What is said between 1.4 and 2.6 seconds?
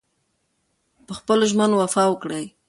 ژمنو وفا وکړئ.